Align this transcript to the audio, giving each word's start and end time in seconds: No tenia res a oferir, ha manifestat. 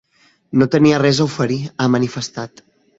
No 0.61 0.67
tenia 0.77 1.03
res 1.05 1.21
a 1.21 1.29
oferir, 1.29 1.61
ha 1.87 1.91
manifestat. 2.01 2.69